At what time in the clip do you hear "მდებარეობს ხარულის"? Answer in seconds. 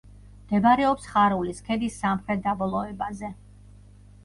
0.45-1.61